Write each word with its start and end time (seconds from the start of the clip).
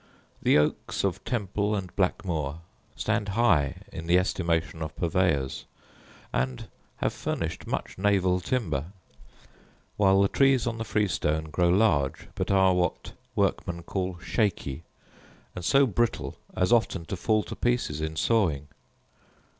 The 0.41 0.57
oaks 0.57 1.03
of 1.03 1.23
Temple 1.25 1.75
and 1.75 1.95
Blackmoor 1.95 2.61
stand 2.95 3.29
high 3.37 3.83
in 3.91 4.07
the 4.07 4.17
estimation 4.17 4.81
of 4.81 4.95
purveyors, 4.95 5.65
and 6.33 6.67
have 6.97 7.13
furnished 7.13 7.67
much 7.67 7.99
naval 7.99 8.39
timber; 8.39 8.85
while 9.97 10.19
the 10.23 10.27
trees 10.27 10.65
on 10.65 10.79
the 10.79 10.83
freestone 10.83 11.51
grow 11.51 11.69
large, 11.69 12.29
but 12.33 12.49
are 12.49 12.73
what 12.73 13.13
workmen 13.35 13.83
call 13.83 14.17
shakey, 14.17 14.81
and 15.55 15.63
so 15.63 15.85
brittle 15.85 16.35
as 16.57 16.73
often 16.73 17.05
to 17.05 17.15
fall 17.15 17.43
to 17.43 17.55
pieces 17.55 18.01
in 18.01 18.15
sawing. 18.15 18.69